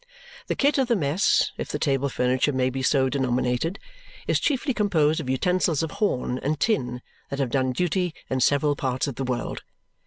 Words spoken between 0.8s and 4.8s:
the mess, if the table furniture may be so denominated, is chiefly